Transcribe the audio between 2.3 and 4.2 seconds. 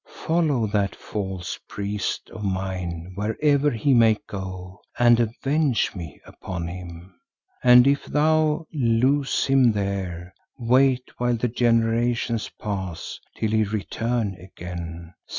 of mine wherever he may